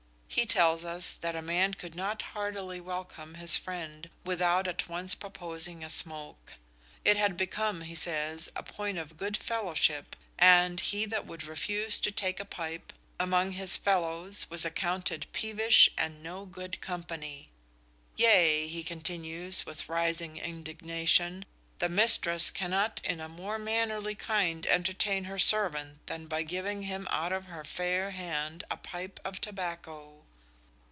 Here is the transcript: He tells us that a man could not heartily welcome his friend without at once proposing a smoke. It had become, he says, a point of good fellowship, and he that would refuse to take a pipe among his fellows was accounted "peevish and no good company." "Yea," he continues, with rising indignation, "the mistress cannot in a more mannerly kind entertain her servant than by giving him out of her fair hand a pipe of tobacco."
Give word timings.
He 0.33 0.45
tells 0.45 0.85
us 0.85 1.17
that 1.17 1.35
a 1.35 1.41
man 1.41 1.73
could 1.73 1.93
not 1.93 2.21
heartily 2.21 2.79
welcome 2.79 3.35
his 3.35 3.57
friend 3.57 4.09
without 4.23 4.65
at 4.65 4.87
once 4.87 5.13
proposing 5.13 5.83
a 5.83 5.89
smoke. 5.89 6.53
It 7.03 7.17
had 7.17 7.35
become, 7.35 7.81
he 7.81 7.93
says, 7.95 8.49
a 8.55 8.63
point 8.63 8.97
of 8.97 9.17
good 9.17 9.35
fellowship, 9.35 10.15
and 10.39 10.79
he 10.79 11.05
that 11.05 11.27
would 11.27 11.43
refuse 11.43 11.99
to 11.99 12.11
take 12.13 12.39
a 12.39 12.45
pipe 12.45 12.93
among 13.19 13.51
his 13.51 13.75
fellows 13.75 14.49
was 14.49 14.63
accounted 14.63 15.27
"peevish 15.33 15.89
and 15.97 16.23
no 16.23 16.45
good 16.45 16.79
company." 16.79 17.49
"Yea," 18.15 18.69
he 18.69 18.83
continues, 18.83 19.65
with 19.65 19.89
rising 19.89 20.37
indignation, 20.37 21.43
"the 21.79 21.89
mistress 21.89 22.49
cannot 22.49 23.01
in 23.03 23.19
a 23.19 23.27
more 23.29 23.59
mannerly 23.59 24.15
kind 24.15 24.65
entertain 24.67 25.25
her 25.25 25.39
servant 25.39 25.97
than 26.07 26.25
by 26.25 26.41
giving 26.41 26.83
him 26.83 27.05
out 27.11 27.33
of 27.33 27.45
her 27.45 27.63
fair 27.63 28.11
hand 28.11 28.63
a 28.71 28.77
pipe 28.77 29.19
of 29.25 29.41
tobacco." 29.41 30.17